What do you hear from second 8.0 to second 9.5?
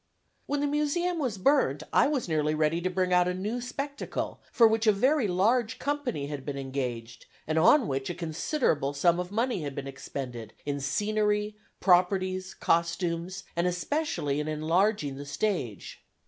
a considerable sum of